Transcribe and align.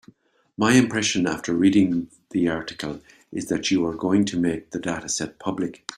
My 0.57 0.73
impression 0.73 1.27
after 1.27 1.53
reading 1.53 2.09
the 2.31 2.47
article 2.49 3.01
is 3.31 3.49
that 3.49 3.69
you 3.69 3.85
are 3.85 3.93
going 3.93 4.25
to 4.25 4.39
make 4.39 4.71
the 4.71 4.79
dataset 4.79 5.37
public. 5.37 5.85